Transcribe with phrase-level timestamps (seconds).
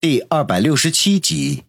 [0.00, 1.64] 第二百六十七集，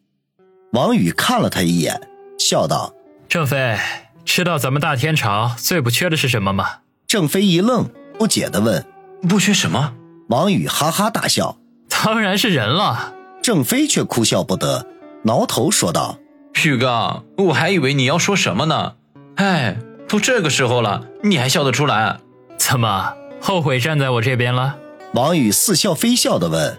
[0.74, 2.00] 王宇看了他一眼，
[2.38, 2.94] 笑道
[3.28, 3.76] ：“郑飞，
[4.24, 7.90] 知道咱们大天朝最不缺的是什么吗？”郑飞一愣，
[8.20, 8.86] 不解的问
[9.28, 9.96] ：“不缺什么？”
[10.30, 11.58] 王宇哈哈大笑：
[11.90, 14.86] “当然是人了。”郑飞却哭笑不得，
[15.24, 16.20] 挠头说道
[16.64, 18.94] ：“宇哥，我还以为你要说什么呢。
[19.38, 19.76] 哎，
[20.08, 22.20] 都这个时候了，你还笑得出来？
[22.60, 23.12] 怎么
[23.42, 24.78] 后悔站在我这边了？”
[25.16, 26.78] 王宇似笑非笑的问。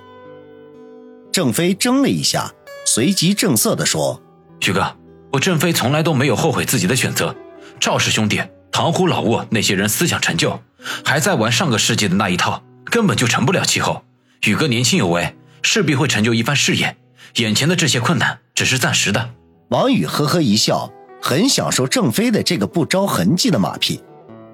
[1.33, 2.53] 郑飞怔了一下，
[2.85, 4.21] 随即正色地说
[4.61, 4.97] ：“徐哥，
[5.33, 7.35] 我郑飞从来都没有后悔自己的选择。
[7.79, 10.61] 赵氏兄弟、唐虎、老沃那些人思想陈旧，
[11.05, 14.03] 还在玩上个世纪的那一套，根本就成不了气候。
[14.45, 16.97] 宇哥年轻有为，势必会成就一番事业。
[17.37, 19.31] 眼前的这些困难只是暂时的。”
[19.71, 20.91] 王宇呵呵一笑，
[21.23, 24.03] 很享受郑飞的这个不着痕迹的马屁，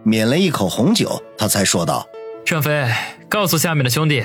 [0.05, 2.07] 抿了一口红酒，他才说道
[2.45, 2.93] ：“郑飞，
[3.30, 4.23] 告诉下面的兄弟。”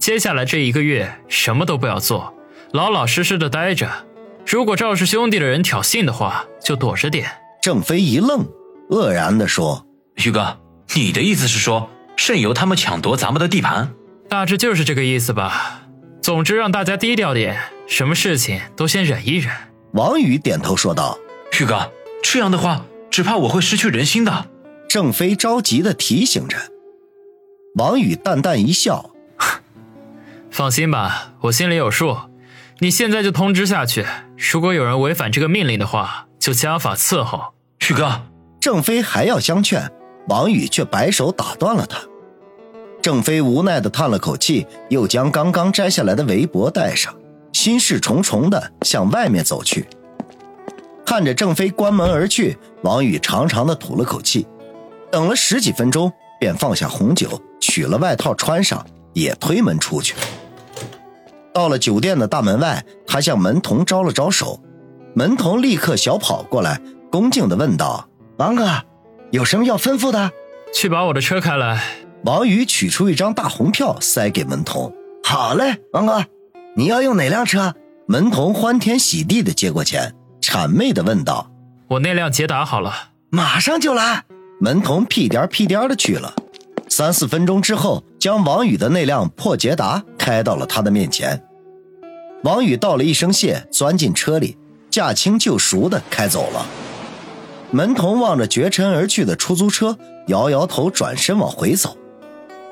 [0.00, 2.34] 接下来这一个月什么都不要做，
[2.72, 4.06] 老老实实的待着。
[4.46, 7.30] 如果赵氏兄弟的人挑衅的话，就躲着点。
[7.62, 8.48] 郑飞一愣，
[8.88, 10.58] 愕然地说：“徐哥，
[10.94, 13.92] 你的意思是说，任由他们抢夺咱们的地盘？
[14.26, 15.82] 大致就是这个意思吧。
[16.22, 19.52] 总之，让大家低调点，什么事情都先忍一忍。”
[19.92, 21.18] 王宇点头说道
[21.52, 24.46] ：“徐哥，这样的话，只怕我会失去人心的。”
[24.88, 26.56] 郑飞着急地提醒着。
[27.74, 29.10] 王宇淡淡一笑。
[30.50, 32.16] 放心吧，我心里有数。
[32.80, 34.04] 你现在就通知下去，
[34.36, 37.54] 如果有人违反这个命令的话，就加法伺候。
[37.78, 38.22] 旭哥，
[38.60, 39.90] 郑飞还要相劝，
[40.28, 41.98] 王宇却摆手打断了他。
[43.00, 47.14] 郑飞无奈的叹了口气，又将刚刚摘下来的围脖戴上，
[47.52, 49.86] 心事重重的向外面走去。
[51.06, 54.46] 看着郑飞关门而去，王宇长长的吐了口气，
[55.10, 60.14] 等了十几分钟，便放下红酒，取了外套穿上，也推门出去。
[61.52, 64.60] 到了酒店的大门外，他向门童招了招手，
[65.14, 68.68] 门童立刻小跑过来，恭敬地问道：“王哥，
[69.30, 70.30] 有什么要吩咐的？”
[70.72, 71.82] 去把我的车开来。
[72.24, 74.92] 王宇取出一张大红票，塞给门童。
[75.24, 76.24] “好嘞，王哥，
[76.76, 77.74] 你要用哪辆车？”
[78.06, 81.50] 门童欢天喜地地接过钱，谄媚地问道
[81.88, 82.92] ：“我那辆捷达好了，
[83.30, 84.24] 马上就来。”
[84.60, 86.34] 门童屁颠屁颠的去了。
[87.00, 91.42] 三四分钟之后，将王宇的那辆破捷达开到了他的面前。
[92.42, 94.58] 王宇道了一声谢，钻进车里，
[94.90, 96.66] 驾轻就熟的开走了。
[97.70, 99.96] 门童望着绝尘而去的出租车，
[100.26, 101.96] 摇摇头，转身往回走。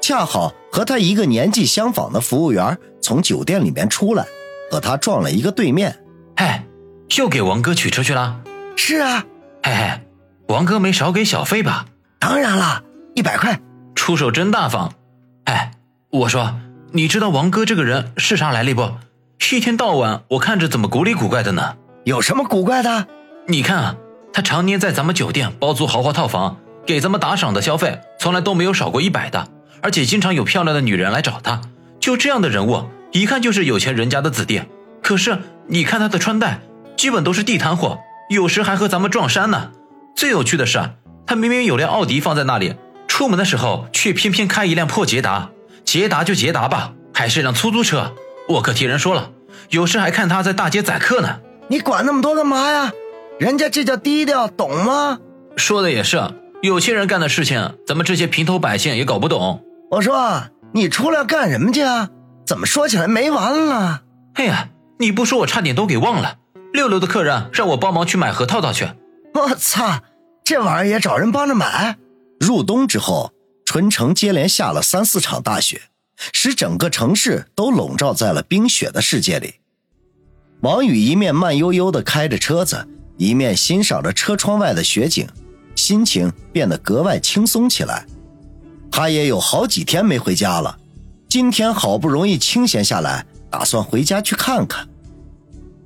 [0.03, 4.27] 恰好和他一个年纪相仿的服务员从酒店里面出来，
[4.71, 6.05] 和他撞了一个对面。
[6.37, 6.47] 嘿，
[7.17, 8.43] 又给王哥取车去了？
[8.77, 9.25] 是啊。
[9.63, 10.01] 嘿嘿，
[10.49, 11.87] 王哥没少给小费吧？
[12.19, 12.83] 当然了，
[13.15, 13.59] 一百块。
[14.09, 14.95] 出手真大方，
[15.45, 15.73] 哎，
[16.09, 16.59] 我说，
[16.93, 18.91] 你知道王哥这个人是啥来历不？
[19.53, 21.77] 一天到晚我看着怎么古里古怪的呢？
[22.05, 23.07] 有什么古怪的？
[23.49, 23.97] 你看啊，
[24.33, 29.47] 他常年在咱们酒店包租豪华套房，给咱们打赏的消费从来都没有少过一百的，
[29.83, 31.61] 而且经常有漂亮的女人来找他。
[32.01, 34.63] 就这样的人物，一看就是有钱人家的子弟。
[35.03, 36.61] 可是你看他的穿戴，
[36.97, 37.99] 基本都是地摊货，
[38.31, 39.73] 有时还和咱们撞衫呢。
[40.17, 40.81] 最有趣的是，
[41.27, 42.75] 他明明有辆奥迪放在那里。
[43.19, 45.51] 出门的时候，却偏偏开一辆破捷达。
[45.85, 48.15] 捷达就捷达吧，还是辆出租车。
[48.49, 49.33] 我可听人说了，
[49.71, 51.41] 有时还看他在大街宰客呢。
[51.67, 52.93] 你管那么多干嘛呀？
[53.41, 55.19] 人家这叫低调，懂吗？
[55.57, 56.23] 说的也是，
[56.63, 59.65] 有些人干的事情，咱们这些平头百姓也搞不懂。
[59.91, 62.11] 我说，你出来干什么去啊？
[62.47, 64.03] 怎么说起来没完了？
[64.35, 64.69] 哎呀，
[65.01, 66.37] 你不说我差点都给忘了。
[66.73, 68.87] 六楼的客人让我帮忙去买核桃套去。
[69.35, 70.05] 我操，
[70.45, 71.97] 这玩意儿也找人帮着买？
[72.39, 73.33] 入冬之后，
[73.65, 75.83] 春城接连下了三四场大雪，
[76.33, 79.55] 使整个城市都笼罩在了冰雪的世界里。
[80.61, 85.29] 王宇一面慢悠悠地开着车子，一面欣赏着车窗外的雪景，
[85.77, 88.07] 心情变得格外轻松起来。
[88.91, 90.79] 他也有好几天没回家了，
[91.29, 94.89] 今天好不容易清闲下来，打算回家去看看。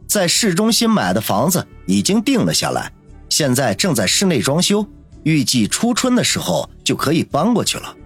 [0.06, 2.93] 在市中心买的房子已经定了下来，
[3.29, 4.87] 现在正在室内装修。
[5.25, 7.97] 预计初春的时候就可以搬过去了。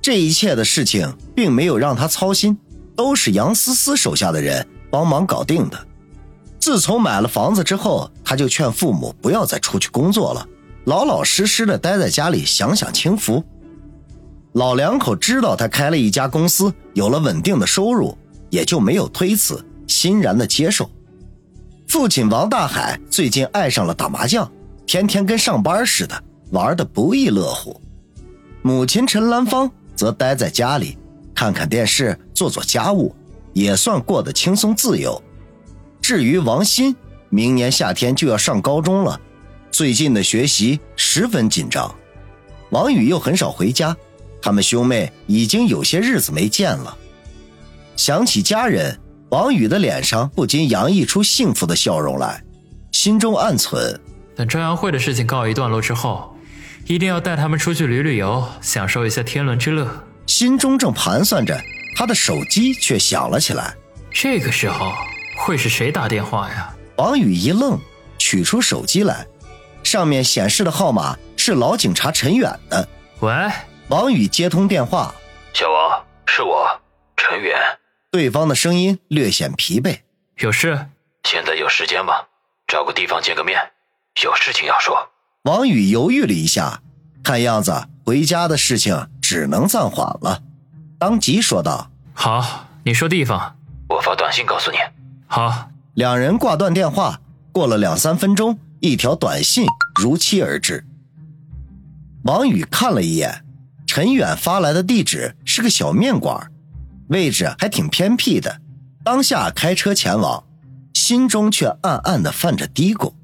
[0.00, 2.56] 这一切的事情并没有让他操心，
[2.96, 5.86] 都是杨思思手下的人帮忙搞定的。
[6.58, 10.46] 自从买了房子之后，他就劝父母不要再出去工作了，
[10.84, 13.42] 老老实实的待在家里享享清福。
[14.52, 18.16] 老两口知道他开了一家公司，有了稳定的收入，
[18.50, 20.90] 也就没有推辞，欣然的接受。
[21.86, 24.50] 父亲王大海最近爱上了打麻将，
[24.86, 26.24] 天天跟上班似的。
[26.50, 27.80] 玩的不亦乐乎，
[28.62, 30.96] 母亲陈兰芳则待在家里，
[31.34, 33.14] 看看电视，做做家务，
[33.52, 35.22] 也算过得轻松自由。
[36.00, 36.96] 至于王鑫，
[37.28, 39.20] 明年夏天就要上高中了，
[39.70, 41.94] 最近的学习十分紧张。
[42.70, 43.94] 王宇又很少回家，
[44.40, 46.96] 他们兄妹已经有些日子没见了。
[47.94, 48.98] 想起家人，
[49.28, 52.42] 王宇的脸上不禁洋溢出幸福的笑容来，
[52.92, 54.00] 心中暗存：
[54.34, 56.34] 等朝阳会的事情告一段落之后，
[56.88, 59.86] 一定要带他们出去旅旅游，享受一下天伦之乐。
[60.26, 61.54] 心中正盘算着，
[61.94, 63.74] 他的手机却响了起来。
[64.10, 64.94] 这个时候
[65.36, 66.74] 会是谁打电话呀？
[66.96, 67.78] 王宇一愣，
[68.16, 69.26] 取出手机来，
[69.84, 72.88] 上面显示的号码是老警察陈远的。
[73.20, 73.30] 喂，
[73.88, 75.14] 王宇接通电话，
[75.52, 76.80] 小王，是我，
[77.18, 77.54] 陈远。
[78.10, 79.98] 对方的声音略显疲惫。
[80.38, 80.86] 有事？
[81.24, 82.14] 现在有时间吗？
[82.66, 83.72] 找个地方见个面，
[84.24, 85.10] 有事情要说。
[85.48, 86.82] 王宇犹豫了一下，
[87.22, 87.72] 看样子
[88.04, 90.42] 回家的事情只能暂缓了，
[90.98, 93.56] 当即说道：“好，你说地方，
[93.88, 94.76] 我发短信告诉你。”
[95.26, 95.70] 好。
[95.94, 97.18] 两人挂断电话，
[97.50, 99.66] 过了两三分钟，一条短信
[99.98, 100.84] 如期而至。
[102.24, 103.42] 王宇看了一眼，
[103.86, 106.52] 陈远发来的地址是个小面馆，
[107.08, 108.60] 位置还挺偏僻的。
[109.02, 110.44] 当下开车前往，
[110.92, 113.14] 心中却暗暗的泛着嘀咕。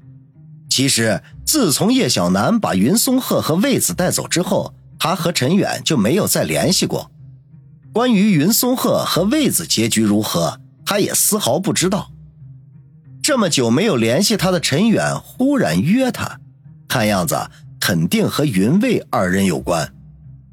[0.75, 7.09] 其实，自从叶小楠把云松鹤和魏子带走之后，他和陈远就没有再联系过。
[7.93, 12.11] 关于云松鹤和魏子结局如何，他也丝毫不知道。
[13.23, 16.41] 这么久没有联系他的陈远忽然约他，
[16.89, 17.49] 看样子
[17.79, 19.95] 肯定和云魏二人有关。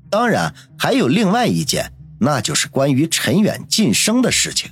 [0.09, 4.71] 当然还有另外一件，那就是关于陈远晋升的事情。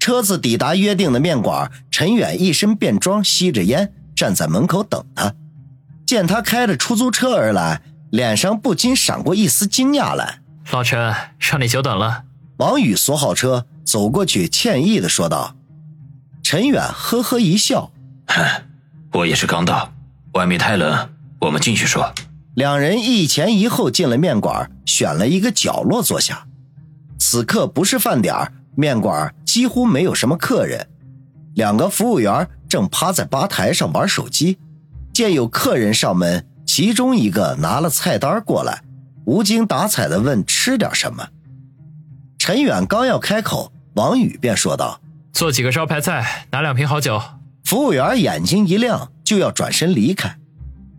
[0.00, 5.34] 车子抵达约定的面馆，陈远一身便装，吸着烟站在门口等他。
[6.06, 7.80] 见他开着出租车而来，
[8.10, 10.40] 脸上不禁闪过一丝惊讶来。
[10.70, 12.24] 老陈，让你久等了。
[12.58, 15.56] 王宇锁好车，走过去，歉意的说道。
[16.42, 17.90] 陈远呵呵一笑，
[18.26, 18.44] 哼，
[19.12, 19.92] 我也是刚到，
[20.34, 21.10] 外面太冷，
[21.40, 22.12] 我们进去说。
[22.54, 26.46] 两人一前一后进了面馆，选了一个角落坐下。
[27.18, 30.86] 此刻不是饭点面馆几乎没有什么客人。
[31.54, 34.58] 两个服务员正趴在吧台上玩手机，
[35.12, 38.82] 见有客人上门，其中一个拿了菜单过来，
[39.26, 41.28] 无精打采的问吃点什么。
[42.36, 45.00] 陈远刚要开口，王宇便说道。
[45.32, 47.22] 做几个招牌菜，拿两瓶好酒。
[47.62, 50.36] 服务员眼睛一亮，就要转身离开，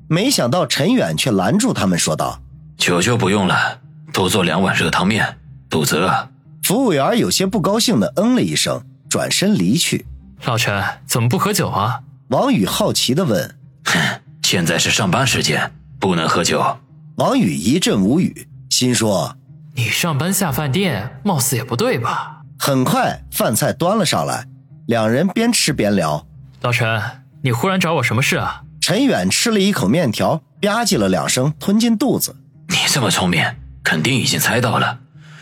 [0.07, 2.41] 没想到陈远却拦住他们，说道
[2.79, 3.81] ：“酒就不用了，
[4.13, 5.39] 多做两碗热汤面，
[5.69, 6.29] 肚子饿。”
[6.63, 10.05] 服务员有些不高兴的嗯了一声，转身离去。
[10.43, 12.01] 老陈怎么不喝酒啊？
[12.29, 13.57] 王宇好奇的问。
[13.85, 16.77] 哼，现在是上班时间，不能喝酒。
[17.15, 19.37] 王宇一阵无语，心说
[19.75, 24.47] ：“你上班下饭店，貌似也不对吧？”很快，饭菜端了上来，
[24.87, 26.27] 两人边吃边聊。
[26.61, 27.01] 老陈，
[27.43, 28.63] 你忽然找我什么事啊？
[28.81, 32.35] 陈远吃了一口面条，吧唧了两声，吞进肚子。
[32.69, 33.43] 你这么聪明，
[33.83, 34.99] 肯定已经猜到了，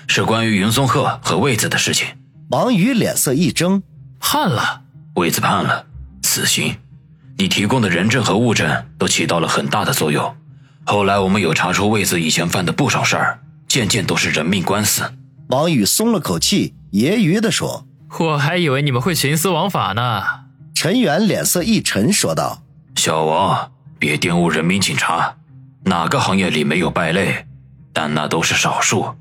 [0.07, 2.07] 是关于云松鹤和魏子的事情。
[2.49, 3.81] 王宇脸色一怔，
[4.25, 4.81] 判了，
[5.15, 5.85] 魏子判了，
[6.23, 6.77] 死刑。
[7.37, 10.35] 你提供的人证和物证都起到了很大的作用。
[10.85, 15.13] 后来我们有查出魏子以前犯的不少事儿，件件都是人命官司。
[15.49, 16.73] 王宇松了口气。
[16.93, 17.85] 揶揄地说
[18.19, 20.23] ：“我还以为你们会徇私枉法呢。”
[20.73, 22.63] 陈远脸色一沉，说道
[22.95, 25.35] ：“小王，别玷污人民警察。
[25.85, 27.45] 哪个行业里没有败类？
[27.91, 29.15] 但那都是少数。